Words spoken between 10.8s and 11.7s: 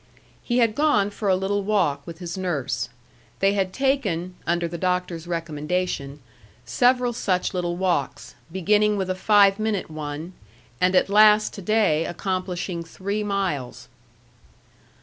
and at last to